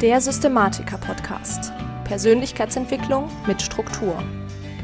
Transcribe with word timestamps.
Der 0.00 0.20
Systematiker-Podcast. 0.20 1.72
Persönlichkeitsentwicklung 2.04 3.28
mit 3.48 3.60
Struktur. 3.60 4.22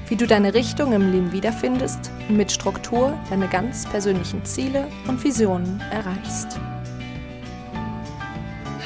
Wie 0.09 0.17
du 0.17 0.27
deine 0.27 0.55
Richtung 0.55 0.93
im 0.93 1.13
Leben 1.13 1.31
wiederfindest 1.31 2.11
und 2.29 2.37
mit 2.37 2.51
Struktur 2.51 3.17
deine 3.31 3.47
ganz 3.47 3.89
persönlichen 3.89 4.45
Ziele 4.45 4.89
und 5.07 5.23
Visionen 5.23 5.81
erreichst. 5.93 6.59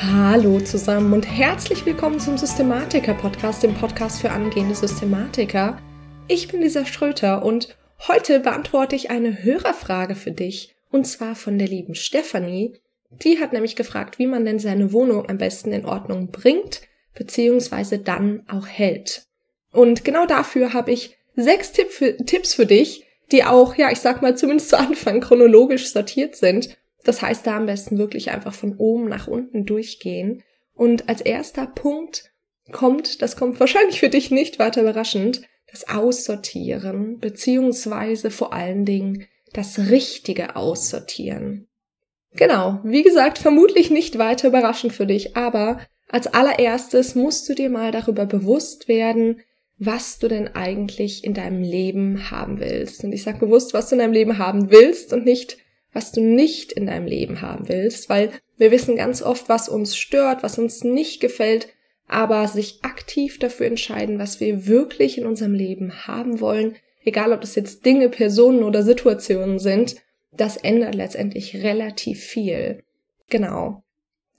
Hallo 0.03 0.61
zusammen 0.61 1.15
und 1.15 1.23
herzlich 1.23 1.87
willkommen 1.87 2.21
zum 2.21 2.37
Systematiker-Podcast, 2.37 3.63
dem 3.63 3.73
Podcast 3.73 4.21
für 4.21 4.31
angehende 4.31 4.75
Systematiker. 4.75 5.79
Ich 6.27 6.49
bin 6.49 6.61
Lisa 6.61 6.85
Schröter 6.85 7.43
und 7.43 7.75
heute 8.07 8.41
beantworte 8.41 8.97
ich 8.97 9.09
eine 9.09 9.43
Hörerfrage 9.43 10.15
für 10.15 10.33
dich 10.33 10.75
und 10.91 11.07
zwar 11.07 11.35
von 11.35 11.57
der 11.57 11.69
lieben 11.69 11.95
Stefanie. 11.95 12.75
Die 13.11 13.41
hat 13.41 13.53
nämlich 13.53 13.77
gefragt, 13.77 14.19
wie 14.19 14.27
man 14.27 14.45
denn 14.45 14.59
seine 14.59 14.93
Wohnung 14.93 15.29
am 15.29 15.39
besten 15.39 15.73
in 15.73 15.85
Ordnung 15.85 16.31
bringt, 16.31 16.83
beziehungsweise 17.15 17.99
dann 17.99 18.45
auch 18.49 18.67
hält. 18.67 19.27
Und 19.73 20.05
genau 20.05 20.27
dafür 20.27 20.73
habe 20.73 20.93
ich 20.93 21.17
sechs 21.35 21.73
Tipp 21.73 21.91
für, 21.91 22.17
Tipps 22.17 22.55
für 22.55 22.67
dich, 22.67 23.05
die 23.33 23.45
auch, 23.45 23.75
ja, 23.75 23.91
ich 23.91 24.01
sag 24.01 24.23
mal, 24.23 24.37
zumindest 24.37 24.71
zu 24.71 24.79
Anfang 24.79 25.21
chronologisch 25.21 25.91
sortiert 25.91 26.37
sind. 26.37 26.77
Das 27.05 27.23
heißt, 27.23 27.47
da 27.47 27.57
am 27.57 27.67
besten 27.67 27.99
wirklich 27.99 28.31
einfach 28.31 28.55
von 28.55 28.77
oben 28.77 29.09
nach 29.09 29.29
unten 29.29 29.65
durchgehen. 29.67 30.43
Und 30.75 31.09
als 31.09 31.21
erster 31.21 31.67
Punkt 31.67 32.31
kommt, 32.73 33.23
das 33.23 33.37
kommt 33.37 33.61
wahrscheinlich 33.61 34.01
für 34.01 34.09
dich 34.09 34.31
nicht 34.31 34.59
weiter 34.59 34.83
überraschend, 34.83 35.43
das 35.71 35.89
Aussortieren, 35.89 37.19
beziehungsweise 37.19 38.31
vor 38.31 38.53
allen 38.53 38.85
Dingen 38.85 39.27
das 39.53 39.79
richtige 39.91 40.57
Aussortieren. 40.57 41.69
Genau, 42.35 42.81
wie 42.85 43.03
gesagt, 43.03 43.39
vermutlich 43.39 43.91
nicht 43.91 44.19
weiter 44.19 44.49
überraschend 44.49 44.93
für 44.93 45.07
dich, 45.07 45.37
aber 45.37 45.81
als 46.09 46.27
allererstes 46.27 47.15
musst 47.15 47.49
du 47.49 47.55
dir 47.55 47.71
mal 47.71 47.91
darüber 47.91 48.27
bewusst 48.27 48.89
werden, 48.89 49.41
was 49.79 50.19
du 50.19 50.29
denn 50.29 50.49
eigentlich 50.49 51.25
in 51.25 51.35
deinem 51.35 51.63
Leben 51.63 52.31
haben 52.31 52.59
willst. 52.61 53.05
Und 53.05 53.13
ich 53.13 53.23
sage 53.23 53.39
bewusst, 53.39 53.75
was 53.75 53.89
du 53.89 53.95
in 53.95 54.01
deinem 54.01 54.13
Leben 54.13 54.39
haben 54.39 54.71
willst 54.71 55.13
und 55.13 55.25
nicht, 55.25 55.59
was 55.93 56.13
du 56.13 56.21
nicht 56.21 56.73
in 56.73 56.87
deinem 56.87 57.07
Leben 57.07 57.41
haben 57.41 57.69
willst, 57.69 58.09
weil 58.09 58.31
wir 58.57 58.71
wissen 58.71 58.97
ganz 58.97 59.23
oft, 59.23 59.49
was 59.49 59.69
uns 59.69 59.97
stört, 59.97 60.43
was 60.43 60.59
uns 60.59 60.83
nicht 60.83 61.21
gefällt, 61.21 61.69
aber 62.09 62.49
sich 62.49 62.81
aktiv 62.83 63.39
dafür 63.39 63.67
entscheiden, 63.67 64.19
was 64.19 64.41
wir 64.41 64.67
wirklich 64.67 65.19
in 65.19 65.27
unserem 65.27 65.55
Leben 65.55 66.07
haben 66.07 66.41
wollen, 66.41 66.77
egal 67.05 67.33
ob 67.33 67.41
das 67.41 67.55
jetzt 67.55 67.87
Dinge, 67.87 68.09
Personen 68.09 68.65
oder 68.65 68.83
Situationen 68.83 69.59
sind, 69.59 69.97
das 70.33 70.57
ändert 70.57 70.95
letztendlich 70.95 71.63
relativ 71.63 72.21
viel. 72.21 72.83
Genau. 73.29 73.83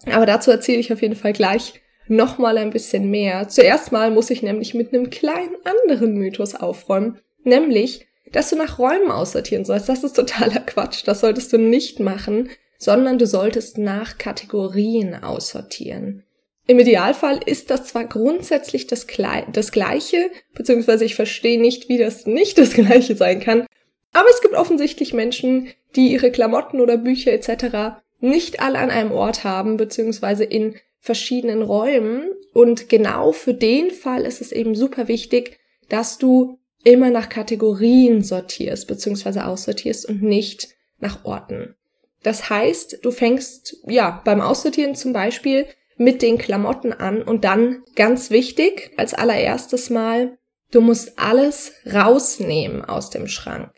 Aber 0.05 0.25
dazu 0.25 0.51
erzähle 0.51 0.79
ich 0.79 0.93
auf 0.93 1.01
jeden 1.01 1.15
Fall 1.15 1.33
gleich 1.33 1.73
nochmal 2.07 2.57
ein 2.57 2.71
bisschen 2.71 3.09
mehr. 3.09 3.47
Zuerst 3.47 3.91
mal 3.91 4.11
muss 4.11 4.29
ich 4.29 4.41
nämlich 4.41 4.73
mit 4.73 4.93
einem 4.93 5.09
kleinen 5.09 5.55
anderen 5.63 6.13
Mythos 6.15 6.55
aufräumen, 6.55 7.19
nämlich, 7.43 8.07
dass 8.31 8.49
du 8.49 8.55
nach 8.55 8.79
Räumen 8.79 9.11
aussortieren 9.11 9.65
sollst. 9.65 9.89
Das 9.89 10.03
ist 10.03 10.15
totaler 10.15 10.61
Quatsch. 10.61 11.03
Das 11.05 11.19
solltest 11.19 11.53
du 11.53 11.57
nicht 11.57 11.99
machen, 11.99 12.49
sondern 12.77 13.19
du 13.19 13.27
solltest 13.27 13.77
nach 13.77 14.17
Kategorien 14.17 15.15
aussortieren. 15.15 16.23
Im 16.65 16.79
Idealfall 16.79 17.39
ist 17.45 17.71
das 17.71 17.85
zwar 17.85 18.05
grundsätzlich 18.05 18.85
das, 18.85 19.07
Gle 19.07 19.45
das 19.51 19.71
Gleiche, 19.71 20.29
beziehungsweise 20.53 21.03
ich 21.03 21.15
verstehe 21.15 21.59
nicht, 21.59 21.89
wie 21.89 21.97
das 21.97 22.27
nicht 22.27 22.57
das 22.59 22.73
Gleiche 22.73 23.15
sein 23.15 23.39
kann, 23.39 23.65
aber 24.13 24.29
es 24.29 24.41
gibt 24.41 24.55
offensichtlich 24.55 25.13
Menschen, 25.13 25.69
die 25.95 26.11
ihre 26.11 26.31
Klamotten 26.31 26.81
oder 26.81 26.97
Bücher 26.97 27.31
etc. 27.31 28.01
nicht 28.19 28.61
alle 28.61 28.79
an 28.79 28.89
einem 28.89 29.11
Ort 29.11 29.43
haben, 29.43 29.77
beziehungsweise 29.77 30.43
in 30.43 30.75
verschiedenen 30.99 31.61
Räumen. 31.61 32.31
Und 32.53 32.89
genau 32.89 33.31
für 33.31 33.53
den 33.53 33.91
Fall 33.91 34.25
ist 34.25 34.41
es 34.41 34.51
eben 34.51 34.75
super 34.75 35.07
wichtig, 35.07 35.59
dass 35.87 36.17
du 36.17 36.59
immer 36.83 37.09
nach 37.09 37.29
Kategorien 37.29 38.23
sortierst, 38.23 38.87
beziehungsweise 38.87 39.45
aussortierst 39.45 40.07
und 40.07 40.23
nicht 40.23 40.69
nach 40.99 41.25
Orten. 41.25 41.75
Das 42.23 42.49
heißt, 42.49 42.99
du 43.03 43.11
fängst, 43.11 43.77
ja, 43.87 44.21
beim 44.25 44.41
Aussortieren 44.41 44.95
zum 44.95 45.13
Beispiel 45.13 45.67
mit 45.97 46.21
den 46.21 46.37
Klamotten 46.37 46.93
an 46.93 47.21
und 47.21 47.43
dann 47.43 47.83
ganz 47.95 48.29
wichtig, 48.29 48.91
als 48.97 49.13
allererstes 49.13 49.89
Mal, 49.89 50.37
du 50.71 50.81
musst 50.81 51.17
alles 51.19 51.73
rausnehmen 51.91 52.83
aus 52.83 53.09
dem 53.09 53.27
Schrank. 53.27 53.71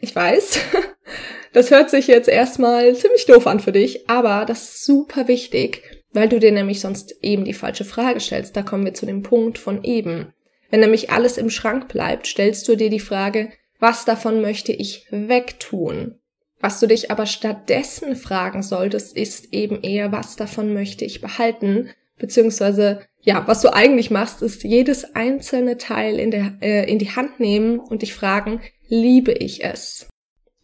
Ich 0.00 0.14
weiß, 0.14 0.60
das 1.52 1.70
hört 1.70 1.90
sich 1.90 2.06
jetzt 2.06 2.28
erstmal 2.28 2.94
ziemlich 2.94 3.26
doof 3.26 3.46
an 3.46 3.60
für 3.60 3.72
dich, 3.72 4.08
aber 4.08 4.44
das 4.44 4.62
ist 4.62 4.84
super 4.84 5.28
wichtig, 5.28 5.82
weil 6.12 6.28
du 6.28 6.38
dir 6.38 6.52
nämlich 6.52 6.80
sonst 6.80 7.16
eben 7.22 7.44
die 7.44 7.54
falsche 7.54 7.84
Frage 7.84 8.20
stellst. 8.20 8.56
Da 8.56 8.62
kommen 8.62 8.84
wir 8.84 8.94
zu 8.94 9.06
dem 9.06 9.22
Punkt 9.22 9.58
von 9.58 9.82
eben. 9.84 10.32
Wenn 10.70 10.80
nämlich 10.80 11.10
alles 11.10 11.38
im 11.38 11.50
Schrank 11.50 11.88
bleibt, 11.88 12.26
stellst 12.26 12.68
du 12.68 12.76
dir 12.76 12.90
die 12.90 13.00
Frage, 13.00 13.50
was 13.80 14.04
davon 14.04 14.40
möchte 14.40 14.72
ich 14.72 15.06
wegtun? 15.10 16.18
Was 16.60 16.80
du 16.80 16.86
dich 16.86 17.10
aber 17.10 17.26
stattdessen 17.26 18.16
fragen 18.16 18.62
solltest, 18.62 19.16
ist 19.16 19.52
eben 19.52 19.82
eher, 19.82 20.10
was 20.10 20.36
davon 20.36 20.74
möchte 20.74 21.04
ich 21.04 21.20
behalten? 21.20 21.90
Beziehungsweise, 22.18 23.00
ja, 23.20 23.44
was 23.46 23.60
du 23.60 23.72
eigentlich 23.72 24.10
machst, 24.10 24.42
ist 24.42 24.64
jedes 24.64 25.14
einzelne 25.14 25.78
Teil 25.78 26.18
in, 26.18 26.32
der, 26.32 26.58
äh, 26.60 26.90
in 26.90 26.98
die 26.98 27.14
Hand 27.14 27.38
nehmen 27.38 27.78
und 27.78 28.02
dich 28.02 28.12
fragen, 28.12 28.60
liebe 28.88 29.32
ich 29.32 29.64
es. 29.64 30.08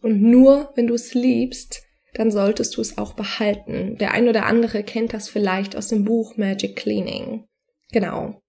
Und 0.01 0.21
nur 0.21 0.71
wenn 0.75 0.87
du 0.87 0.93
es 0.93 1.13
liebst, 1.13 1.81
dann 2.13 2.31
solltest 2.31 2.77
du 2.77 2.81
es 2.81 2.97
auch 2.97 3.13
behalten. 3.13 3.97
Der 3.99 4.13
ein 4.13 4.27
oder 4.27 4.45
andere 4.45 4.83
kennt 4.83 5.13
das 5.13 5.29
vielleicht 5.29 5.75
aus 5.75 5.89
dem 5.89 6.05
Buch 6.05 6.37
Magic 6.37 6.75
Cleaning. 6.75 7.45
Genau. 7.91 8.41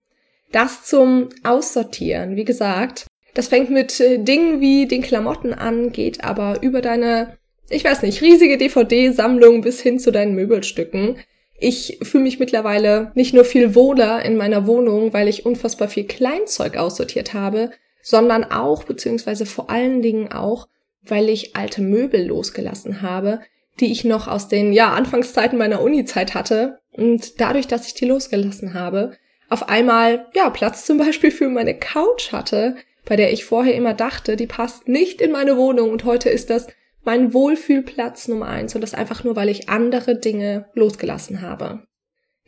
Das 0.53 0.84
zum 0.84 1.28
Aussortieren. 1.42 2.36
Wie 2.36 2.44
gesagt, 2.44 3.06
das 3.34 3.48
fängt 3.48 3.70
mit 3.70 4.00
äh, 4.00 4.19
Dingen 4.19 4.60
wie 4.60 4.86
den 4.86 5.03
Klamotten 5.03 5.53
an, 5.53 5.92
geht 5.92 6.25
aber 6.25 6.62
über 6.62 6.81
deine, 6.81 7.36
ich 7.69 7.84
weiß 7.84 8.03
nicht, 8.03 8.22
riesige 8.22 8.56
DVD-Sammlung 8.56 9.60
bis 9.60 9.81
hin 9.81 9.98
zu 9.98 10.10
deinen 10.10 10.34
Möbelstücken. 10.34 11.19
Ich 11.59 11.98
fühle 12.03 12.25
mich 12.25 12.38
mittlerweile 12.38 13.12
nicht 13.15 13.34
nur 13.34 13.44
viel 13.44 13.75
wohler 13.75 14.25
in 14.25 14.36
meiner 14.36 14.66
Wohnung, 14.66 15.12
weil 15.12 15.26
ich 15.26 15.44
unfassbar 15.44 15.88
viel 15.88 16.04
Kleinzeug 16.04 16.76
aussortiert 16.76 17.34
habe, 17.34 17.70
sondern 18.06 18.44
auch, 18.44 18.84
beziehungsweise 18.84 19.46
vor 19.46 19.68
allen 19.68 20.00
Dingen 20.00 20.30
auch, 20.30 20.68
weil 21.02 21.28
ich 21.28 21.56
alte 21.56 21.82
Möbel 21.82 22.24
losgelassen 22.24 23.02
habe, 23.02 23.40
die 23.80 23.90
ich 23.90 24.04
noch 24.04 24.28
aus 24.28 24.46
den, 24.46 24.72
ja, 24.72 24.92
Anfangszeiten 24.92 25.58
meiner 25.58 25.82
Uni-Zeit 25.82 26.34
hatte. 26.34 26.78
Und 26.92 27.40
dadurch, 27.40 27.66
dass 27.66 27.88
ich 27.88 27.94
die 27.94 28.04
losgelassen 28.04 28.74
habe, 28.74 29.16
auf 29.48 29.68
einmal, 29.68 30.26
ja, 30.36 30.50
Platz 30.50 30.86
zum 30.86 30.98
Beispiel 30.98 31.32
für 31.32 31.48
meine 31.48 31.76
Couch 31.76 32.30
hatte, 32.30 32.76
bei 33.04 33.16
der 33.16 33.32
ich 33.32 33.44
vorher 33.44 33.74
immer 33.74 33.92
dachte, 33.92 34.36
die 34.36 34.46
passt 34.46 34.86
nicht 34.86 35.20
in 35.20 35.32
meine 35.32 35.56
Wohnung 35.56 35.90
und 35.90 36.04
heute 36.04 36.30
ist 36.30 36.48
das 36.48 36.68
mein 37.02 37.34
Wohlfühlplatz 37.34 38.28
Nummer 38.28 38.46
eins 38.46 38.76
und 38.76 38.82
das 38.82 38.94
einfach 38.94 39.24
nur, 39.24 39.34
weil 39.34 39.48
ich 39.48 39.68
andere 39.68 40.16
Dinge 40.16 40.66
losgelassen 40.74 41.40
habe. 41.40 41.82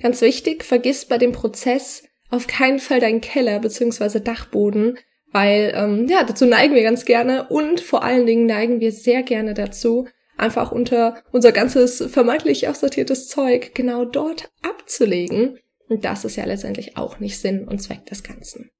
Ganz 0.00 0.20
wichtig, 0.20 0.62
vergiss 0.62 1.04
bei 1.04 1.18
dem 1.18 1.32
Prozess 1.32 2.04
auf 2.30 2.46
keinen 2.46 2.78
Fall 2.78 3.00
deinen 3.00 3.20
Keller 3.20 3.58
bzw. 3.58 4.20
Dachboden, 4.20 4.96
weil 5.32 5.72
ähm, 5.74 6.06
ja, 6.08 6.24
dazu 6.24 6.46
neigen 6.46 6.74
wir 6.74 6.82
ganz 6.82 7.04
gerne 7.04 7.48
und 7.48 7.80
vor 7.80 8.02
allen 8.02 8.26
Dingen 8.26 8.46
neigen 8.46 8.80
wir 8.80 8.92
sehr 8.92 9.22
gerne 9.22 9.54
dazu, 9.54 10.08
einfach 10.36 10.72
unter 10.72 11.22
unser 11.32 11.52
ganzes 11.52 12.02
vermeintlich 12.10 12.68
aussortiertes 12.68 13.28
Zeug 13.28 13.74
genau 13.74 14.04
dort 14.04 14.50
abzulegen. 14.62 15.58
Und 15.88 16.04
das 16.04 16.24
ist 16.24 16.36
ja 16.36 16.44
letztendlich 16.44 16.96
auch 16.96 17.18
nicht 17.18 17.38
Sinn 17.38 17.66
und 17.66 17.80
Zweck 17.80 18.06
des 18.06 18.22
Ganzen. 18.22 18.70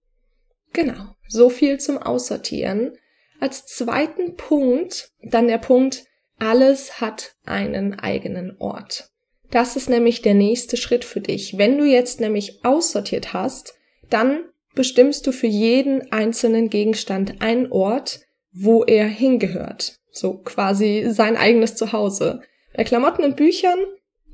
Genau, 0.72 1.14
so 1.26 1.48
viel 1.48 1.78
zum 1.80 1.98
Aussortieren. 1.98 2.92
Als 3.40 3.66
zweiten 3.66 4.36
Punkt 4.36 5.10
dann 5.22 5.48
der 5.48 5.58
Punkt, 5.58 6.04
alles 6.38 7.00
hat 7.00 7.34
einen 7.44 7.98
eigenen 7.98 8.56
Ort. 8.58 9.10
Das 9.50 9.76
ist 9.76 9.88
nämlich 9.88 10.22
der 10.22 10.34
nächste 10.34 10.76
Schritt 10.76 11.04
für 11.04 11.20
dich. 11.20 11.56
Wenn 11.56 11.78
du 11.78 11.84
jetzt 11.84 12.20
nämlich 12.20 12.64
aussortiert 12.64 13.32
hast, 13.32 13.74
dann 14.10 14.44
bestimmst 14.74 15.26
du 15.26 15.32
für 15.32 15.46
jeden 15.46 16.12
einzelnen 16.12 16.70
Gegenstand 16.70 17.40
einen 17.40 17.70
Ort, 17.72 18.20
wo 18.52 18.84
er 18.84 19.06
hingehört. 19.06 19.96
So 20.10 20.38
quasi 20.38 21.06
sein 21.08 21.36
eigenes 21.36 21.76
Zuhause. 21.76 22.42
Bei 22.74 22.84
Klamotten 22.84 23.24
und 23.24 23.36
Büchern 23.36 23.78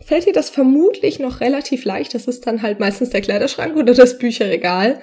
fällt 0.01 0.27
dir 0.27 0.33
das 0.33 0.51
vermutlich 0.51 1.19
noch 1.19 1.41
relativ 1.41 1.85
leicht. 1.85 2.15
Das 2.15 2.27
ist 2.27 2.47
dann 2.47 2.63
halt 2.63 2.81
meistens 2.81 3.11
der 3.11 3.21
Kleiderschrank 3.21 3.77
oder 3.77 3.95
das 3.95 4.19
Bücherregal. 4.19 5.03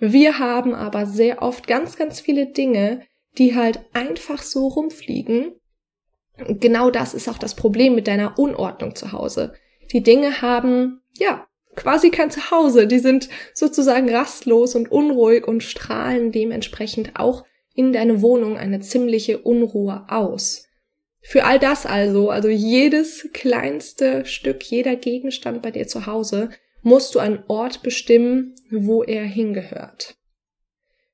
Wir 0.00 0.38
haben 0.38 0.74
aber 0.74 1.06
sehr 1.06 1.42
oft 1.42 1.66
ganz, 1.66 1.96
ganz 1.96 2.20
viele 2.20 2.46
Dinge, 2.46 3.02
die 3.36 3.54
halt 3.54 3.80
einfach 3.92 4.42
so 4.42 4.68
rumfliegen. 4.68 5.52
genau 6.36 6.90
das 6.90 7.14
ist 7.14 7.28
auch 7.28 7.38
das 7.38 7.56
Problem 7.56 7.94
mit 7.94 8.06
deiner 8.06 8.38
Unordnung 8.38 8.94
zu 8.94 9.10
Hause. 9.12 9.54
Die 9.92 10.02
Dinge 10.02 10.40
haben, 10.40 11.00
ja, 11.18 11.47
quasi 11.78 12.10
kein 12.10 12.30
Zuhause. 12.30 12.86
Die 12.86 12.98
sind 12.98 13.28
sozusagen 13.54 14.08
rastlos 14.14 14.74
und 14.74 14.90
unruhig 14.90 15.46
und 15.46 15.62
strahlen 15.62 16.32
dementsprechend 16.32 17.12
auch 17.14 17.44
in 17.74 17.92
deine 17.92 18.20
Wohnung 18.22 18.58
eine 18.58 18.80
ziemliche 18.80 19.38
Unruhe 19.38 20.04
aus. 20.08 20.66
Für 21.20 21.44
all 21.44 21.58
das 21.58 21.86
also, 21.86 22.30
also 22.30 22.48
jedes 22.48 23.28
kleinste 23.32 24.24
Stück, 24.24 24.62
jeder 24.64 24.96
Gegenstand 24.96 25.62
bei 25.62 25.70
dir 25.70 25.86
zu 25.86 26.06
Hause 26.06 26.50
musst 26.82 27.14
du 27.14 27.18
einen 27.18 27.42
Ort 27.48 27.82
bestimmen, 27.82 28.54
wo 28.70 29.02
er 29.02 29.24
hingehört. 29.24 30.16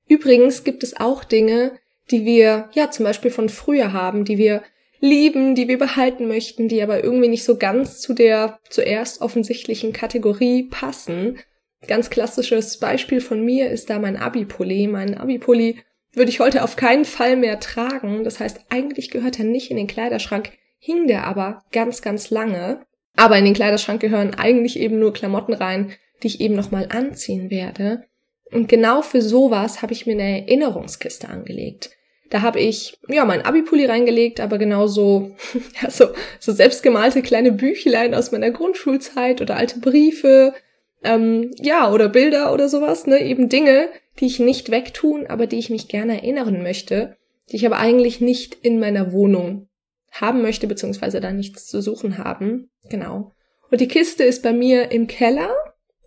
Übrigens 0.08 0.64
gibt 0.64 0.82
es 0.82 0.96
auch 0.98 1.24
Dinge, 1.24 1.72
die 2.10 2.24
wir 2.24 2.68
ja 2.72 2.90
zum 2.90 3.04
Beispiel 3.04 3.30
von 3.30 3.48
früher 3.48 3.92
haben, 3.92 4.24
die 4.24 4.38
wir 4.38 4.62
lieben, 5.04 5.54
die 5.54 5.68
wir 5.68 5.78
behalten 5.78 6.26
möchten, 6.26 6.66
die 6.66 6.82
aber 6.82 7.04
irgendwie 7.04 7.28
nicht 7.28 7.44
so 7.44 7.58
ganz 7.58 8.00
zu 8.00 8.14
der 8.14 8.58
zuerst 8.70 9.20
offensichtlichen 9.20 9.92
Kategorie 9.92 10.62
passen. 10.62 11.38
Ganz 11.86 12.08
klassisches 12.08 12.78
Beispiel 12.78 13.20
von 13.20 13.44
mir 13.44 13.68
ist 13.70 13.90
da 13.90 13.98
mein 13.98 14.16
Abi-Pulli. 14.16 14.86
Mein 14.86 15.14
Abi-Pulli 15.14 15.80
würde 16.14 16.30
ich 16.30 16.40
heute 16.40 16.64
auf 16.64 16.76
keinen 16.76 17.04
Fall 17.04 17.36
mehr 17.36 17.60
tragen. 17.60 18.24
Das 18.24 18.40
heißt, 18.40 18.60
eigentlich 18.70 19.10
gehört 19.10 19.38
er 19.38 19.44
nicht 19.44 19.70
in 19.70 19.76
den 19.76 19.88
Kleiderschrank, 19.88 20.52
hing 20.78 21.06
der 21.06 21.26
aber 21.26 21.62
ganz, 21.70 22.00
ganz 22.00 22.30
lange. 22.30 22.86
Aber 23.14 23.36
in 23.36 23.44
den 23.44 23.54
Kleiderschrank 23.54 24.00
gehören 24.00 24.34
eigentlich 24.34 24.78
eben 24.78 24.98
nur 24.98 25.12
Klamotten 25.12 25.52
rein, 25.52 25.92
die 26.22 26.28
ich 26.28 26.40
eben 26.40 26.54
nochmal 26.54 26.88
anziehen 26.90 27.50
werde. 27.50 28.04
Und 28.50 28.70
genau 28.70 29.02
für 29.02 29.20
sowas 29.20 29.82
habe 29.82 29.92
ich 29.92 30.06
mir 30.06 30.12
eine 30.12 30.46
Erinnerungskiste 30.46 31.28
angelegt. 31.28 31.90
Da 32.30 32.42
habe 32.42 32.60
ich 32.60 32.98
ja 33.08 33.24
mein 33.24 33.42
Abi-Pulli 33.42 33.86
reingelegt, 33.86 34.40
aber 34.40 34.58
genauso 34.58 35.36
ja, 35.82 35.90
so, 35.90 36.08
so 36.40 36.52
selbstgemalte 36.52 37.22
kleine 37.22 37.52
Büchlein 37.52 38.14
aus 38.14 38.32
meiner 38.32 38.50
Grundschulzeit 38.50 39.40
oder 39.40 39.56
alte 39.56 39.78
Briefe, 39.80 40.54
ähm, 41.02 41.50
ja 41.60 41.92
oder 41.92 42.08
Bilder 42.08 42.52
oder 42.52 42.68
sowas, 42.68 43.06
ne, 43.06 43.22
eben 43.22 43.48
Dinge, 43.48 43.88
die 44.20 44.26
ich 44.26 44.38
nicht 44.38 44.70
wegtun, 44.70 45.26
aber 45.26 45.46
die 45.46 45.58
ich 45.58 45.70
mich 45.70 45.88
gerne 45.88 46.22
erinnern 46.22 46.62
möchte, 46.62 47.16
die 47.50 47.56
ich 47.56 47.66
aber 47.66 47.78
eigentlich 47.78 48.20
nicht 48.20 48.54
in 48.62 48.78
meiner 48.78 49.12
Wohnung 49.12 49.68
haben 50.12 50.42
möchte, 50.42 50.66
beziehungsweise 50.66 51.20
da 51.20 51.32
nichts 51.32 51.66
zu 51.66 51.80
suchen 51.82 52.18
haben. 52.18 52.70
Genau. 52.88 53.32
Und 53.70 53.80
die 53.80 53.88
Kiste 53.88 54.24
ist 54.24 54.42
bei 54.42 54.52
mir 54.52 54.92
im 54.92 55.08
Keller 55.08 55.54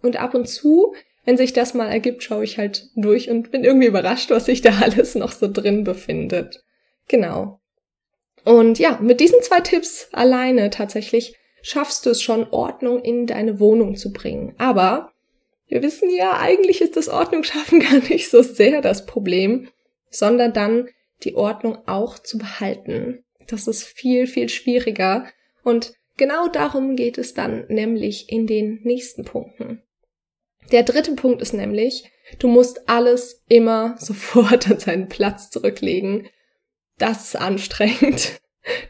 und 0.01 0.17
ab 0.17 0.33
und 0.33 0.47
zu 0.47 0.93
wenn 1.27 1.35
sich 1.35 1.51
das 1.51 1.73
mal 1.73 1.89
ergibt, 1.89 2.23
schaue 2.23 2.45
ich 2.45 2.57
halt 2.57 2.87
durch 2.95 3.29
und 3.29 3.51
bin 3.51 3.65
irgendwie 3.65 3.87
überrascht, 3.87 4.29
was 4.29 4.45
sich 4.45 4.61
da 4.61 4.71
alles 4.81 5.13
noch 5.13 5.33
so 5.33 5.51
drin 5.51 5.83
befindet. 5.83 6.63
Genau. 7.09 7.59
Und 8.45 8.79
ja, 8.79 8.97
mit 9.01 9.19
diesen 9.19 9.41
zwei 9.41 9.59
Tipps 9.59 10.07
alleine 10.13 10.69
tatsächlich 10.69 11.35
schaffst 11.61 12.05
du 12.05 12.11
es 12.11 12.21
schon, 12.21 12.47
Ordnung 12.51 13.03
in 13.03 13.27
deine 13.27 13.59
Wohnung 13.59 13.97
zu 13.97 14.13
bringen. 14.13 14.55
Aber 14.57 15.11
wir 15.67 15.83
wissen 15.83 16.09
ja, 16.09 16.39
eigentlich 16.39 16.79
ist 16.79 16.95
das 16.95 17.09
Ordnung 17.09 17.43
schaffen 17.43 17.79
gar 17.81 17.99
nicht 18.09 18.29
so 18.29 18.41
sehr 18.41 18.81
das 18.81 19.05
Problem, 19.05 19.67
sondern 20.09 20.53
dann 20.53 20.87
die 21.23 21.35
Ordnung 21.35 21.77
auch 21.87 22.19
zu 22.19 22.37
behalten. 22.37 23.25
Das 23.47 23.67
ist 23.67 23.83
viel, 23.83 24.27
viel 24.27 24.47
schwieriger. 24.47 25.27
Und 25.61 25.91
genau 26.15 26.47
darum 26.47 26.95
geht 26.95 27.17
es 27.17 27.33
dann 27.33 27.65
nämlich 27.67 28.31
in 28.31 28.47
den 28.47 28.79
nächsten 28.83 29.25
Punkten. 29.25 29.83
Der 30.71 30.83
dritte 30.83 31.13
Punkt 31.13 31.41
ist 31.41 31.53
nämlich, 31.53 32.09
du 32.39 32.47
musst 32.47 32.89
alles 32.89 33.43
immer 33.47 33.95
sofort 33.99 34.69
an 34.69 34.79
seinen 34.79 35.09
Platz 35.09 35.49
zurücklegen. 35.49 36.27
Das 36.97 37.25
ist 37.25 37.35
anstrengend. 37.35 38.41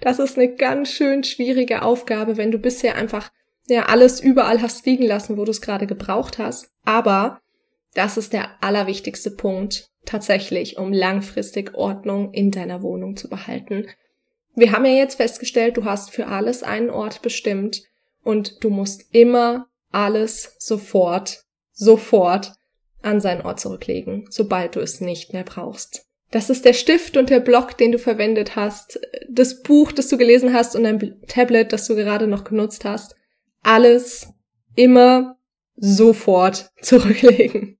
Das 0.01 0.17
ist 0.17 0.37
eine 0.37 0.55
ganz 0.55 0.91
schön 0.91 1.23
schwierige 1.23 1.83
Aufgabe, 1.83 2.37
wenn 2.37 2.51
du 2.51 2.57
bisher 2.57 2.95
einfach 2.95 3.31
ja 3.67 3.85
alles 3.87 4.19
überall 4.19 4.61
hast 4.61 4.85
liegen 4.85 5.05
lassen, 5.05 5.37
wo 5.37 5.45
du 5.45 5.51
es 5.51 5.61
gerade 5.61 5.85
gebraucht 5.85 6.39
hast. 6.39 6.71
Aber 6.83 7.41
das 7.93 8.17
ist 8.17 8.33
der 8.33 8.63
allerwichtigste 8.63 9.31
Punkt 9.31 9.89
tatsächlich, 10.05 10.77
um 10.77 10.93
langfristig 10.93 11.75
Ordnung 11.75 12.33
in 12.33 12.51
deiner 12.51 12.81
Wohnung 12.81 13.17
zu 13.17 13.29
behalten. 13.29 13.87
Wir 14.55 14.71
haben 14.71 14.85
ja 14.85 14.93
jetzt 14.93 15.15
festgestellt, 15.15 15.77
du 15.77 15.85
hast 15.85 16.11
für 16.11 16.27
alles 16.27 16.63
einen 16.63 16.89
Ort 16.89 17.21
bestimmt 17.21 17.83
und 18.23 18.63
du 18.63 18.69
musst 18.69 19.13
immer 19.13 19.67
alles 19.91 20.55
sofort 20.57 21.43
sofort 21.77 22.53
an 23.01 23.21
seinen 23.21 23.41
Ort 23.41 23.59
zurücklegen, 23.59 24.25
sobald 24.29 24.75
du 24.75 24.79
es 24.79 24.99
nicht 24.99 25.33
mehr 25.33 25.43
brauchst. 25.43 26.05
Das 26.31 26.49
ist 26.49 26.65
der 26.65 26.73
Stift 26.73 27.15
und 27.15 27.29
der 27.29 27.39
Block, 27.39 27.77
den 27.77 27.93
du 27.93 27.99
verwendet 27.99 28.55
hast, 28.55 28.99
das 29.29 29.61
Buch, 29.61 29.93
das 29.93 30.09
du 30.09 30.17
gelesen 30.17 30.53
hast 30.53 30.75
und 30.75 30.85
ein 30.85 31.21
Tablet, 31.27 31.71
das 31.71 31.87
du 31.87 31.95
gerade 31.95 32.27
noch 32.27 32.43
genutzt 32.43 32.83
hast. 32.83 33.15
Alles 33.63 34.27
immer 34.75 35.37
sofort 35.77 36.71
zurücklegen. 36.81 37.77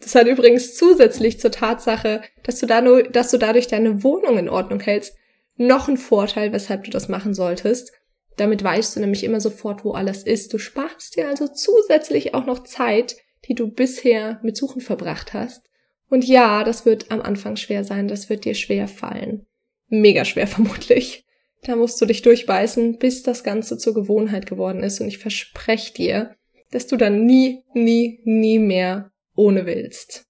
Das 0.00 0.14
hat 0.14 0.26
übrigens 0.26 0.74
zusätzlich 0.76 1.40
zur 1.40 1.50
Tatsache, 1.50 2.22
dass 2.42 2.58
du, 2.60 2.66
da 2.66 2.80
dass 2.80 3.30
du 3.30 3.38
dadurch 3.38 3.68
deine 3.68 4.02
Wohnung 4.02 4.38
in 4.38 4.48
Ordnung 4.48 4.80
hältst, 4.80 5.16
noch 5.56 5.88
einen 5.88 5.98
Vorteil, 5.98 6.52
weshalb 6.52 6.84
du 6.84 6.90
das 6.90 7.08
machen 7.08 7.34
solltest. 7.34 7.92
Damit 8.40 8.64
weißt 8.64 8.96
du 8.96 9.00
nämlich 9.00 9.22
immer 9.22 9.38
sofort, 9.38 9.84
wo 9.84 9.92
alles 9.92 10.22
ist. 10.22 10.54
Du 10.54 10.58
sparst 10.58 11.14
dir 11.14 11.28
also 11.28 11.46
zusätzlich 11.46 12.32
auch 12.32 12.46
noch 12.46 12.64
Zeit, 12.64 13.18
die 13.46 13.54
du 13.54 13.70
bisher 13.70 14.40
mit 14.42 14.56
Suchen 14.56 14.80
verbracht 14.80 15.34
hast. 15.34 15.68
Und 16.08 16.24
ja, 16.24 16.64
das 16.64 16.86
wird 16.86 17.10
am 17.10 17.20
Anfang 17.20 17.56
schwer 17.56 17.84
sein, 17.84 18.08
das 18.08 18.30
wird 18.30 18.46
dir 18.46 18.54
schwer 18.54 18.88
fallen. 18.88 19.44
Mega 19.88 20.24
schwer 20.24 20.46
vermutlich. 20.46 21.26
Da 21.64 21.76
musst 21.76 22.00
du 22.00 22.06
dich 22.06 22.22
durchbeißen, 22.22 22.96
bis 22.96 23.22
das 23.22 23.44
Ganze 23.44 23.76
zur 23.76 23.92
Gewohnheit 23.92 24.46
geworden 24.46 24.82
ist. 24.82 25.02
Und 25.02 25.08
ich 25.08 25.18
verspreche 25.18 25.92
dir, 25.92 26.34
dass 26.70 26.86
du 26.86 26.96
dann 26.96 27.26
nie, 27.26 27.62
nie, 27.74 28.22
nie 28.24 28.58
mehr 28.58 29.12
ohne 29.36 29.66
willst. 29.66 30.24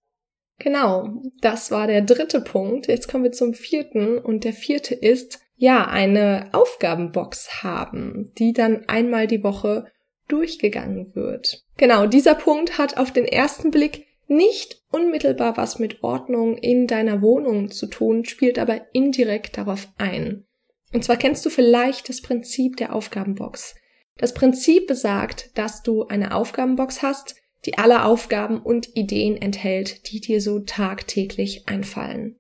Genau, 0.58 1.22
das 1.42 1.70
war 1.70 1.86
der 1.86 2.02
dritte 2.02 2.40
Punkt. 2.40 2.88
Jetzt 2.88 3.06
kommen 3.06 3.22
wir 3.22 3.30
zum 3.30 3.54
vierten. 3.54 4.18
Und 4.18 4.42
der 4.42 4.52
vierte 4.52 4.96
ist, 4.96 5.38
ja, 5.60 5.86
eine 5.86 6.48
Aufgabenbox 6.52 7.62
haben, 7.62 8.32
die 8.38 8.54
dann 8.54 8.88
einmal 8.88 9.26
die 9.26 9.44
Woche 9.44 9.84
durchgegangen 10.26 11.14
wird. 11.14 11.62
Genau, 11.76 12.06
dieser 12.06 12.34
Punkt 12.34 12.78
hat 12.78 12.96
auf 12.96 13.12
den 13.12 13.26
ersten 13.26 13.70
Blick 13.70 14.06
nicht 14.26 14.80
unmittelbar 14.90 15.58
was 15.58 15.78
mit 15.78 16.02
Ordnung 16.02 16.56
in 16.56 16.86
deiner 16.86 17.20
Wohnung 17.20 17.70
zu 17.70 17.88
tun, 17.88 18.24
spielt 18.24 18.58
aber 18.58 18.80
indirekt 18.94 19.58
darauf 19.58 19.88
ein. 19.98 20.46
Und 20.94 21.04
zwar 21.04 21.18
kennst 21.18 21.44
du 21.44 21.50
vielleicht 21.50 22.08
das 22.08 22.22
Prinzip 22.22 22.78
der 22.78 22.94
Aufgabenbox. 22.94 23.74
Das 24.16 24.32
Prinzip 24.32 24.86
besagt, 24.86 25.58
dass 25.58 25.82
du 25.82 26.06
eine 26.06 26.34
Aufgabenbox 26.34 27.02
hast, 27.02 27.34
die 27.66 27.76
alle 27.76 28.06
Aufgaben 28.06 28.62
und 28.62 28.96
Ideen 28.96 29.36
enthält, 29.36 30.10
die 30.10 30.20
dir 30.20 30.40
so 30.40 30.60
tagtäglich 30.60 31.68
einfallen. 31.68 32.38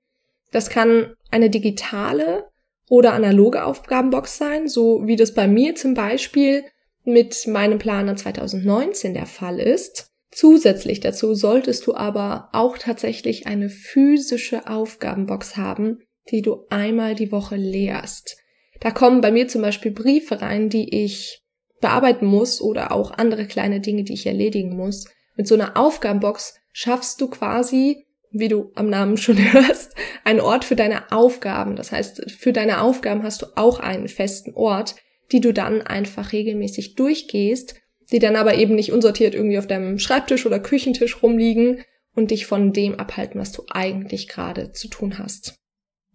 Das 0.52 0.70
kann 0.70 1.12
eine 1.30 1.50
digitale 1.50 2.48
oder 2.90 3.14
analoge 3.14 3.64
Aufgabenbox 3.64 4.36
sein, 4.36 4.68
so 4.68 5.06
wie 5.06 5.14
das 5.14 5.32
bei 5.32 5.46
mir 5.46 5.76
zum 5.76 5.94
Beispiel 5.94 6.64
mit 7.04 7.46
meinem 7.46 7.78
Planer 7.78 8.16
2019 8.16 9.14
der 9.14 9.26
Fall 9.26 9.60
ist. 9.60 10.10
Zusätzlich 10.32 10.98
dazu 10.98 11.34
solltest 11.34 11.86
du 11.86 11.94
aber 11.94 12.48
auch 12.52 12.76
tatsächlich 12.76 13.46
eine 13.46 13.68
physische 13.68 14.66
Aufgabenbox 14.66 15.56
haben, 15.56 16.00
die 16.30 16.42
du 16.42 16.66
einmal 16.68 17.14
die 17.14 17.30
Woche 17.30 17.56
leerst. 17.56 18.36
Da 18.80 18.90
kommen 18.90 19.20
bei 19.20 19.30
mir 19.30 19.46
zum 19.46 19.62
Beispiel 19.62 19.92
Briefe 19.92 20.42
rein, 20.42 20.68
die 20.68 21.04
ich 21.04 21.44
bearbeiten 21.80 22.26
muss 22.26 22.60
oder 22.60 22.90
auch 22.90 23.12
andere 23.12 23.46
kleine 23.46 23.80
Dinge, 23.80 24.02
die 24.02 24.14
ich 24.14 24.26
erledigen 24.26 24.76
muss. 24.76 25.04
Mit 25.36 25.46
so 25.46 25.54
einer 25.54 25.76
Aufgabenbox 25.76 26.58
schaffst 26.72 27.20
du 27.20 27.28
quasi 27.28 28.04
wie 28.30 28.48
du 28.48 28.72
am 28.74 28.88
Namen 28.88 29.16
schon 29.16 29.38
hörst, 29.52 29.94
ein 30.24 30.40
Ort 30.40 30.64
für 30.64 30.76
deine 30.76 31.12
Aufgaben. 31.12 31.76
Das 31.76 31.92
heißt, 31.92 32.30
für 32.30 32.52
deine 32.52 32.80
Aufgaben 32.80 33.22
hast 33.22 33.42
du 33.42 33.46
auch 33.56 33.80
einen 33.80 34.08
festen 34.08 34.54
Ort, 34.54 34.94
die 35.32 35.40
du 35.40 35.52
dann 35.52 35.82
einfach 35.82 36.32
regelmäßig 36.32 36.94
durchgehst, 36.94 37.74
die 38.10 38.18
dann 38.18 38.36
aber 38.36 38.54
eben 38.54 38.74
nicht 38.74 38.92
unsortiert 38.92 39.34
irgendwie 39.34 39.58
auf 39.58 39.66
deinem 39.66 39.98
Schreibtisch 39.98 40.46
oder 40.46 40.58
Küchentisch 40.58 41.22
rumliegen 41.22 41.84
und 42.14 42.30
dich 42.30 42.46
von 42.46 42.72
dem 42.72 42.98
abhalten, 42.98 43.40
was 43.40 43.52
du 43.52 43.62
eigentlich 43.70 44.28
gerade 44.28 44.72
zu 44.72 44.88
tun 44.88 45.18
hast. 45.18 45.54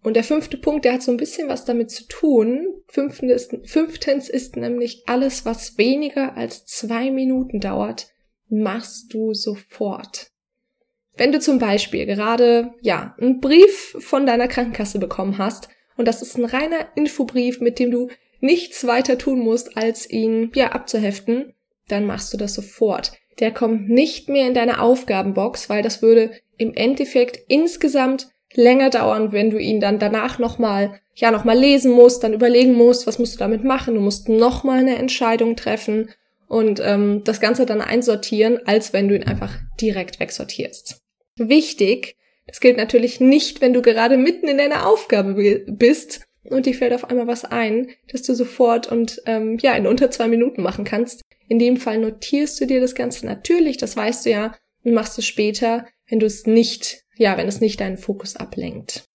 Und 0.03 0.15
der 0.15 0.23
fünfte 0.23 0.57
Punkt, 0.57 0.85
der 0.85 0.93
hat 0.93 1.01
so 1.01 1.11
ein 1.11 1.17
bisschen 1.17 1.49
was 1.49 1.65
damit 1.65 1.89
zu 1.89 2.07
tun. 2.07 2.83
Fünftens 2.87 3.31
ist, 3.31 3.67
fünftens 3.67 4.29
ist 4.29 4.55
nämlich 4.55 5.03
alles, 5.07 5.45
was 5.45 5.79
weniger 5.79 6.37
als 6.37 6.65
zwei 6.65 7.09
Minuten 7.09 7.59
dauert, 7.59 8.07
machst 8.47 9.13
du 9.13 9.33
sofort. 9.33 10.27
Wenn 11.17 11.31
du 11.31 11.39
zum 11.39 11.59
Beispiel 11.59 12.05
gerade, 12.05 12.73
ja, 12.81 13.15
einen 13.19 13.39
Brief 13.39 13.95
von 13.99 14.25
deiner 14.25 14.47
Krankenkasse 14.47 14.99
bekommen 14.99 15.37
hast 15.37 15.69
und 15.97 16.07
das 16.07 16.21
ist 16.21 16.37
ein 16.37 16.45
reiner 16.45 16.87
Infobrief, 16.95 17.61
mit 17.61 17.79
dem 17.79 17.91
du 17.91 18.09
nichts 18.41 18.85
weiter 18.85 19.17
tun 19.17 19.39
musst, 19.39 19.77
als 19.77 20.09
ihn, 20.09 20.51
ja, 20.55 20.71
abzuheften, 20.71 21.53
dann 21.87 22.05
machst 22.05 22.33
du 22.33 22.37
das 22.37 22.53
sofort. 22.53 23.13
Der 23.39 23.51
kommt 23.51 23.89
nicht 23.89 24.29
mehr 24.29 24.47
in 24.47 24.53
deine 24.53 24.81
Aufgabenbox, 24.81 25.69
weil 25.69 25.83
das 25.83 26.01
würde 26.01 26.31
im 26.57 26.73
Endeffekt 26.73 27.39
insgesamt 27.47 28.27
länger 28.53 28.89
dauern, 28.89 29.31
wenn 29.31 29.49
du 29.49 29.57
ihn 29.57 29.79
dann 29.79 29.99
danach 29.99 30.39
nochmal, 30.39 30.99
ja, 31.15 31.31
nochmal 31.31 31.57
lesen 31.57 31.91
musst, 31.91 32.23
dann 32.23 32.33
überlegen 32.33 32.73
musst, 32.73 33.07
was 33.07 33.19
musst 33.19 33.35
du 33.35 33.39
damit 33.39 33.63
machen. 33.63 33.95
Du 33.95 34.01
musst 34.01 34.29
nochmal 34.29 34.79
eine 34.79 34.97
Entscheidung 34.97 35.55
treffen 35.55 36.09
und 36.47 36.81
ähm, 36.83 37.23
das 37.23 37.39
Ganze 37.39 37.65
dann 37.65 37.81
einsortieren, 37.81 38.59
als 38.65 38.93
wenn 38.93 39.07
du 39.07 39.15
ihn 39.15 39.23
einfach 39.23 39.57
direkt 39.79 40.19
wegsortierst. 40.19 41.04
Wichtig, 41.37 42.15
das 42.47 42.59
gilt 42.59 42.77
natürlich 42.77 43.19
nicht, 43.19 43.61
wenn 43.61 43.73
du 43.73 43.81
gerade 43.81 44.17
mitten 44.17 44.47
in 44.47 44.57
deiner 44.57 44.87
Aufgabe 44.87 45.63
bist, 45.67 46.21
und 46.43 46.67
dir 46.67 46.75
fällt 46.75 46.93
auf 46.93 47.09
einmal 47.09 47.27
was 47.27 47.43
ein, 47.43 47.89
das 48.11 48.21
du 48.21 48.35
sofort 48.35 48.91
und 48.91 49.21
ähm, 49.25 49.57
ja 49.61 49.73
in 49.73 49.87
unter 49.87 50.11
zwei 50.11 50.27
Minuten 50.27 50.61
machen 50.61 50.85
kannst. 50.85 51.21
In 51.47 51.59
dem 51.59 51.77
Fall 51.77 51.97
notierst 51.97 52.59
du 52.61 52.67
dir 52.67 52.79
das 52.79 52.95
Ganze 52.95 53.25
natürlich, 53.25 53.77
das 53.77 53.97
weißt 53.97 54.25
du 54.25 54.29
ja, 54.29 54.55
und 54.83 54.93
machst 54.93 55.17
es 55.17 55.25
später, 55.25 55.87
wenn 56.07 56.19
du 56.19 56.25
es 56.25 56.45
nicht, 56.45 57.03
ja, 57.17 57.37
wenn 57.37 57.47
es 57.47 57.61
nicht 57.61 57.79
deinen 57.79 57.97
Fokus 57.97 58.35
ablenkt. 58.35 59.05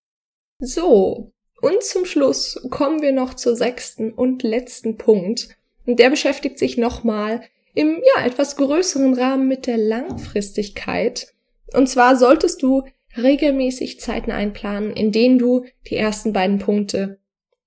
So, 0.59 1.31
und 1.61 1.83
zum 1.83 2.05
Schluss 2.05 2.59
kommen 2.69 3.01
wir 3.01 3.11
noch 3.11 3.33
zur 3.33 3.55
sechsten 3.55 4.11
und 4.11 4.43
letzten 4.43 4.97
Punkt. 4.97 5.55
Und 5.85 5.99
der 5.99 6.09
beschäftigt 6.09 6.59
sich 6.59 6.77
nochmal 6.77 7.43
im 7.73 8.01
ja 8.15 8.25
etwas 8.25 8.57
größeren 8.57 9.13
Rahmen 9.13 9.47
mit 9.47 9.67
der 9.67 9.77
Langfristigkeit. 9.77 11.33
Und 11.73 11.87
zwar 11.87 12.15
solltest 12.15 12.61
du 12.61 12.83
regelmäßig 13.17 13.99
Zeiten 13.99 14.31
einplanen, 14.31 14.93
in 14.93 15.11
denen 15.11 15.37
du 15.37 15.65
die 15.89 15.95
ersten 15.95 16.33
beiden 16.33 16.59
Punkte 16.59 17.19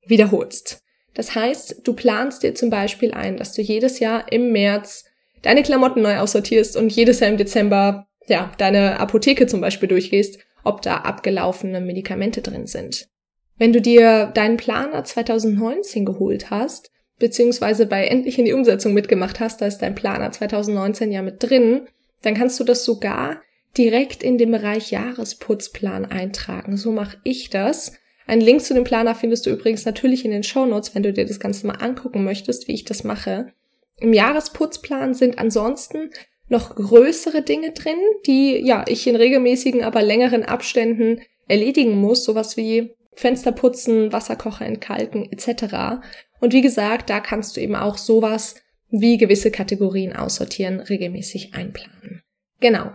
wiederholst. 0.07 0.83
Das 1.15 1.35
heißt, 1.35 1.83
du 1.85 1.95
planst 1.95 2.43
dir 2.43 2.55
zum 2.55 2.71
Beispiel 2.71 3.13
ein, 3.13 3.37
dass 3.37 3.53
du 3.53 3.63
jedes 3.63 4.01
Jahr 4.01 4.33
im 4.33 4.53
März 4.53 5.05
deine 5.43 5.63
Klamotten 5.63 6.03
neu 6.03 6.19
aussortierst 6.19 6.77
und 6.77 6.91
jedes 6.91 7.21
Jahr 7.21 7.31
im 7.31 7.37
Dezember 7.37 8.09
ja 8.27 8.51
deine 8.59 8.99
Apotheke 8.99 9.47
zum 9.47 9.61
Beispiel 9.61 9.89
durchgehst, 9.89 10.39
ob 10.65 10.83
da 10.83 10.99
abgelaufene 10.99 11.81
Medikamente 11.81 12.43
drin 12.43 12.67
sind. 12.67 13.09
Wenn 13.57 13.73
du 13.73 13.81
dir 13.81 14.27
deinen 14.35 14.57
Planer 14.57 15.05
2019 15.05 16.05
geholt 16.05 16.51
hast, 16.51 16.91
beziehungsweise 17.19 17.87
bei 17.87 18.07
endlich 18.07 18.39
in 18.39 18.47
die 18.47 18.53
Umsetzung 18.53 18.93
mitgemacht 18.93 19.39
hast, 19.39 19.61
da 19.61 19.67
ist 19.67 19.79
dein 19.79 19.95
Planer 19.95 20.33
2019 20.33 21.13
ja 21.13 21.23
mit 21.23 21.43
drin, 21.43 21.87
dann 22.23 22.35
kannst 22.35 22.59
du 22.59 22.65
das 22.65 22.85
sogar 22.85 23.43
direkt 23.77 24.23
in 24.23 24.39
den 24.39 24.51
Bereich 24.51 24.91
Jahresputzplan 24.91 26.05
eintragen. 26.05 26.77
So 26.77 26.93
mache 26.93 27.19
ich 27.25 27.51
das. 27.51 27.93
Einen 28.27 28.41
Link 28.41 28.63
zu 28.63 28.75
dem 28.75 28.85
Planer 28.85 29.15
findest 29.15 29.47
du 29.47 29.51
übrigens 29.51 29.85
natürlich 29.85 30.25
in 30.25 30.31
den 30.31 30.43
Show 30.43 30.65
Notes, 30.65 30.95
wenn 30.95 31.03
du 31.03 31.13
dir 31.13 31.27
das 31.27 31.41
Ganze 31.41 31.67
mal 31.67 31.75
angucken 31.75 32.25
möchtest, 32.25 32.69
wie 32.69 32.75
ich 32.75 32.85
das 32.85 33.05
mache. 33.05 33.53
Im 33.99 34.13
Jahresputzplan 34.13 35.15
sind 35.15 35.39
ansonsten 35.39 36.11
noch 36.49 36.75
größere 36.75 37.43
Dinge 37.43 37.73
drin, 37.73 37.99
die 38.27 38.57
ja 38.65 38.85
ich 38.89 39.07
in 39.07 39.17
regelmäßigen, 39.17 39.83
aber 39.83 40.03
längeren 40.03 40.45
Abständen 40.45 41.21
erledigen 41.49 41.97
muss, 41.97 42.25
sowas 42.25 42.57
wie 42.57 42.95
Fenster 43.15 43.53
putzen, 43.53 44.13
Wasserkocher 44.13 44.67
entkalken 44.67 45.31
etc. 45.31 46.03
Und 46.41 46.53
wie 46.53 46.63
gesagt, 46.63 47.11
da 47.11 47.21
kannst 47.21 47.57
du 47.57 47.61
eben 47.61 47.77
auch 47.77 47.97
sowas 47.97 48.57
wie 48.91 49.17
gewisse 49.17 49.51
Kategorien 49.51 50.15
aussortieren, 50.15 50.81
regelmäßig 50.81 51.55
einplanen. 51.55 52.23
Genau. 52.61 52.93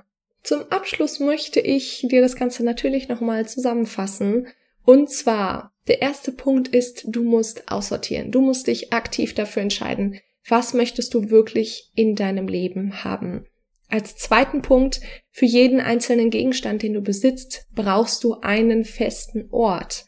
Zum 0.49 0.63
Abschluss 0.71 1.19
möchte 1.19 1.59
ich 1.59 2.07
dir 2.09 2.21
das 2.21 2.35
Ganze 2.35 2.65
natürlich 2.65 3.07
nochmal 3.07 3.47
zusammenfassen. 3.47 4.47
Und 4.83 5.11
zwar, 5.11 5.75
der 5.87 6.01
erste 6.01 6.31
Punkt 6.31 6.69
ist, 6.69 7.03
du 7.05 7.21
musst 7.21 7.71
aussortieren. 7.71 8.31
Du 8.31 8.41
musst 8.41 8.65
dich 8.65 8.91
aktiv 8.91 9.35
dafür 9.35 9.61
entscheiden, 9.61 10.19
was 10.47 10.73
möchtest 10.73 11.13
du 11.13 11.29
wirklich 11.29 11.91
in 11.93 12.15
deinem 12.15 12.47
Leben 12.47 13.03
haben. 13.03 13.45
Als 13.89 14.15
zweiten 14.15 14.63
Punkt, 14.63 15.01
für 15.29 15.45
jeden 15.45 15.79
einzelnen 15.79 16.31
Gegenstand, 16.31 16.81
den 16.81 16.93
du 16.93 17.01
besitzt, 17.01 17.67
brauchst 17.75 18.23
du 18.23 18.39
einen 18.39 18.85
festen 18.85 19.49
Ort. 19.51 20.05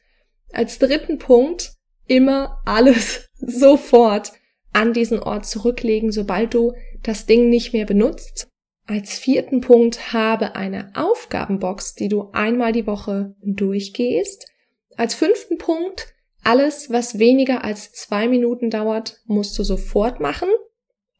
Als 0.51 0.79
dritten 0.79 1.19
Punkt, 1.19 1.74
immer 2.07 2.63
alles 2.65 3.29
sofort 3.36 4.31
an 4.74 4.93
diesen 4.93 5.19
Ort 5.19 5.45
zurücklegen, 5.45 6.12
sobald 6.12 6.55
du 6.55 6.74
das 7.03 7.27
Ding 7.27 7.48
nicht 7.50 7.74
mehr 7.74 7.86
benutzt. 7.86 8.50
Als 8.91 9.17
vierten 9.17 9.62
Punkt 9.62 10.12
habe 10.12 10.55
eine 10.55 10.91
Aufgabenbox, 10.95 11.95
die 11.95 12.10
du 12.10 12.29
einmal 12.33 12.74
die 12.74 12.88
Woche 12.88 13.38
durchgehst. 13.41 14.51
Als 14.98 15.13
fünften 15.13 15.57
Punkt, 15.57 16.13
alles, 16.43 16.89
was 16.89 17.17
weniger 17.17 17.63
als 17.63 17.93
zwei 17.93 18.27
Minuten 18.27 18.69
dauert, 18.69 19.21
musst 19.24 19.57
du 19.57 19.63
sofort 19.63 20.19
machen, 20.19 20.50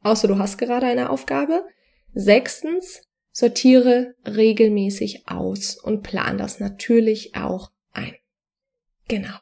außer 0.02 0.28
du 0.28 0.38
hast 0.38 0.58
gerade 0.58 0.86
eine 0.86 1.10
Aufgabe. 1.10 1.64
Sechstens, 2.14 3.04
sortiere 3.32 4.16
regelmäßig 4.28 5.30
aus 5.30 5.78
und 5.82 6.04
plan 6.04 6.38
das 6.38 6.60
natürlich 6.60 7.38
auch 7.38 7.72
ein. 7.94 8.16
Genau. 9.08 9.38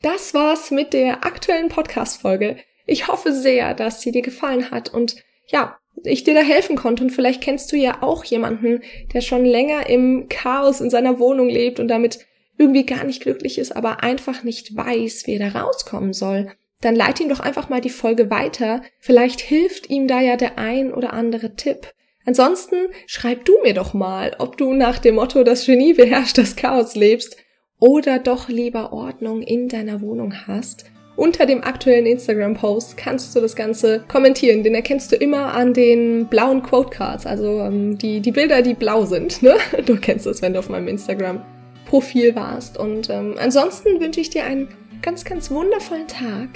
Das 0.00 0.32
war's 0.32 0.70
mit 0.70 0.94
der 0.94 1.26
aktuellen 1.26 1.68
Podcast-Folge. 1.68 2.56
Ich 2.86 3.06
hoffe 3.06 3.34
sehr, 3.34 3.74
dass 3.74 4.00
sie 4.00 4.12
dir 4.12 4.22
gefallen 4.22 4.70
hat 4.70 4.94
und 4.94 5.16
ja, 5.48 5.78
ich 6.04 6.24
dir 6.24 6.34
da 6.34 6.40
helfen 6.40 6.76
konnte. 6.76 7.04
Und 7.04 7.10
vielleicht 7.10 7.42
kennst 7.42 7.72
du 7.72 7.76
ja 7.76 8.02
auch 8.02 8.24
jemanden, 8.24 8.82
der 9.12 9.20
schon 9.20 9.44
länger 9.44 9.88
im 9.88 10.28
Chaos 10.28 10.80
in 10.80 10.90
seiner 10.90 11.18
Wohnung 11.18 11.48
lebt 11.48 11.80
und 11.80 11.88
damit 11.88 12.20
irgendwie 12.58 12.84
gar 12.84 13.04
nicht 13.04 13.22
glücklich 13.22 13.58
ist, 13.58 13.74
aber 13.74 14.02
einfach 14.02 14.42
nicht 14.42 14.76
weiß, 14.76 15.26
wie 15.26 15.36
er 15.36 15.50
da 15.50 15.60
rauskommen 15.60 16.12
soll. 16.12 16.50
Dann 16.80 16.94
leite 16.94 17.22
ihm 17.22 17.28
doch 17.28 17.40
einfach 17.40 17.68
mal 17.68 17.80
die 17.80 17.90
Folge 17.90 18.30
weiter. 18.30 18.82
Vielleicht 19.00 19.40
hilft 19.40 19.90
ihm 19.90 20.06
da 20.06 20.20
ja 20.20 20.36
der 20.36 20.58
ein 20.58 20.92
oder 20.92 21.12
andere 21.12 21.54
Tipp. 21.54 21.92
Ansonsten 22.24 22.76
schreib 23.06 23.44
du 23.46 23.54
mir 23.62 23.74
doch 23.74 23.94
mal, 23.94 24.36
ob 24.38 24.56
du 24.58 24.74
nach 24.74 24.98
dem 24.98 25.14
Motto, 25.14 25.44
das 25.44 25.66
Genie 25.66 25.94
beherrscht 25.94 26.36
das 26.36 26.56
Chaos 26.56 26.94
lebst 26.94 27.36
oder 27.80 28.18
doch 28.18 28.48
lieber 28.48 28.92
Ordnung 28.92 29.42
in 29.42 29.68
deiner 29.68 30.00
Wohnung 30.00 30.46
hast. 30.46 30.84
Unter 31.18 31.46
dem 31.46 31.64
aktuellen 31.64 32.06
Instagram-Post 32.06 32.96
kannst 32.96 33.34
du 33.34 33.40
das 33.40 33.56
Ganze 33.56 34.04
kommentieren. 34.06 34.62
Den 34.62 34.76
erkennst 34.76 35.10
du 35.10 35.16
immer 35.16 35.52
an 35.52 35.74
den 35.74 36.28
blauen 36.28 36.62
Quote-Cards, 36.62 37.26
also 37.26 37.58
ähm, 37.58 37.98
die, 37.98 38.20
die 38.20 38.30
Bilder, 38.30 38.62
die 38.62 38.74
blau 38.74 39.04
sind. 39.04 39.42
Ne? 39.42 39.56
Du 39.84 39.96
kennst 39.96 40.26
das, 40.26 40.42
wenn 40.42 40.52
du 40.52 40.60
auf 40.60 40.68
meinem 40.68 40.86
Instagram-Profil 40.86 42.36
warst. 42.36 42.78
Und 42.78 43.10
ähm, 43.10 43.34
ansonsten 43.36 44.00
wünsche 44.00 44.20
ich 44.20 44.30
dir 44.30 44.44
einen 44.44 44.68
ganz, 45.02 45.24
ganz 45.24 45.50
wundervollen 45.50 46.06
Tag. 46.06 46.50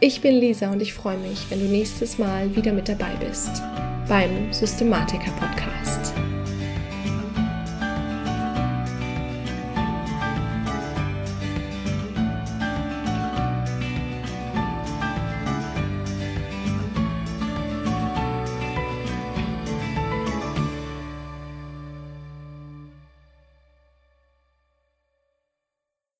Ich 0.00 0.20
bin 0.20 0.34
Lisa 0.34 0.70
und 0.70 0.82
ich 0.82 0.92
freue 0.92 1.16
mich, 1.16 1.46
wenn 1.48 1.60
du 1.60 1.64
nächstes 1.64 2.18
Mal 2.18 2.54
wieder 2.54 2.74
mit 2.74 2.90
dabei 2.90 3.12
bist 3.26 3.62
beim 4.06 4.52
Systematiker 4.52 5.32
Podcast. 5.40 6.12